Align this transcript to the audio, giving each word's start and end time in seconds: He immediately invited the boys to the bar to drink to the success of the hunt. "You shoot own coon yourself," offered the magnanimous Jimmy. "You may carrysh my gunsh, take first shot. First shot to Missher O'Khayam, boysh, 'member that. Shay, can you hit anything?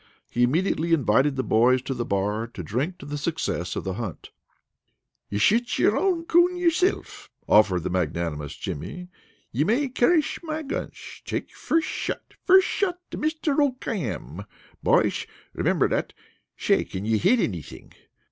He 0.31 0.41
immediately 0.41 0.93
invited 0.93 1.35
the 1.35 1.43
boys 1.43 1.79
to 1.83 1.93
the 1.93 2.03
bar 2.03 2.47
to 2.55 2.63
drink 2.63 2.97
to 2.97 3.05
the 3.05 3.19
success 3.19 3.75
of 3.75 3.83
the 3.83 3.93
hunt. 4.01 4.31
"You 5.29 5.37
shoot 5.37 5.79
own 5.93 6.25
coon 6.25 6.57
yourself," 6.57 7.29
offered 7.47 7.83
the 7.83 7.91
magnanimous 7.91 8.55
Jimmy. 8.55 9.09
"You 9.51 9.67
may 9.67 9.89
carrysh 9.89 10.39
my 10.41 10.63
gunsh, 10.63 11.21
take 11.23 11.51
first 11.51 11.87
shot. 11.87 12.33
First 12.47 12.65
shot 12.67 12.97
to 13.11 13.19
Missher 13.19 13.61
O'Khayam, 13.63 14.47
boysh, 14.83 15.27
'member 15.53 15.87
that. 15.89 16.13
Shay, 16.55 16.83
can 16.83 17.05
you 17.05 17.19
hit 17.19 17.39
anything? 17.39 17.93